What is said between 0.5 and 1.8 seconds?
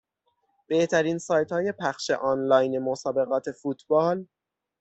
بهترین سایتهای